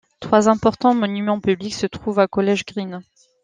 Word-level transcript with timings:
Trois 0.19 0.49
importants 0.49 0.95
monuments 0.95 1.39
publics 1.39 1.75
se 1.75 1.85
trouvent 1.85 2.17
à 2.17 2.27
College 2.27 2.63
Green. 2.65 3.03